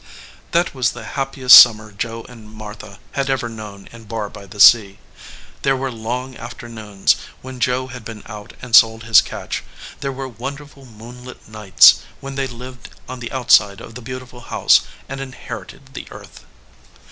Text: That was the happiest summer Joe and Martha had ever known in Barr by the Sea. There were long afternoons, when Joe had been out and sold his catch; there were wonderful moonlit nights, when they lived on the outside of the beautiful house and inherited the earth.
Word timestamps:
That 0.49 0.73
was 0.73 0.93
the 0.93 1.03
happiest 1.05 1.59
summer 1.61 1.91
Joe 1.91 2.25
and 2.27 2.49
Martha 2.49 2.97
had 3.11 3.29
ever 3.29 3.47
known 3.47 3.87
in 3.91 4.05
Barr 4.05 4.31
by 4.31 4.47
the 4.47 4.59
Sea. 4.59 4.97
There 5.61 5.77
were 5.77 5.91
long 5.91 6.35
afternoons, 6.37 7.15
when 7.43 7.59
Joe 7.59 7.85
had 7.85 8.03
been 8.03 8.23
out 8.25 8.53
and 8.63 8.75
sold 8.75 9.03
his 9.03 9.21
catch; 9.21 9.63
there 9.99 10.11
were 10.11 10.27
wonderful 10.27 10.87
moonlit 10.87 11.47
nights, 11.47 12.01
when 12.19 12.33
they 12.33 12.47
lived 12.47 12.89
on 13.07 13.19
the 13.19 13.31
outside 13.31 13.79
of 13.79 13.93
the 13.93 14.01
beautiful 14.01 14.39
house 14.41 14.81
and 15.07 15.21
inherited 15.21 15.93
the 15.93 16.07
earth. 16.09 16.45